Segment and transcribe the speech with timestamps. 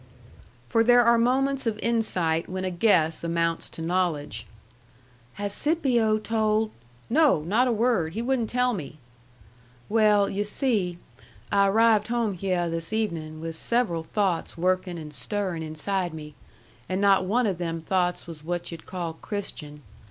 [0.67, 4.47] For there are moments of insight when a guess amounts to knowledge.
[5.33, 6.71] "Has Scipio told"
[7.21, 7.43] "No.
[7.43, 8.15] Not a word.
[8.15, 8.97] He wouldn't tell me."
[9.89, 10.97] "Well, yu' see,
[11.51, 16.33] I arrived home hyeh this evenin' with several thoughts workin' and stirrin' inside me.
[16.89, 19.83] And not one o' them thoughts was what yu'd call Christian.